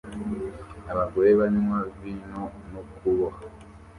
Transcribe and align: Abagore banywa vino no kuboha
Abagore 0.91 1.29
banywa 1.39 1.77
vino 1.97 2.43
no 2.71 2.81
kuboha 2.95 3.39